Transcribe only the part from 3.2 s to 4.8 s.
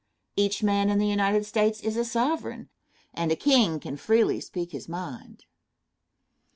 a king can freely speak